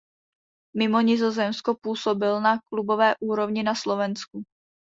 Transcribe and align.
Mimo 0.77 1.01
Nizozemsko 1.01 1.75
působil 1.75 2.41
na 2.41 2.59
klubové 2.69 3.15
úrovni 3.21 3.63
na 3.63 3.75
Slovensku. 3.75 4.43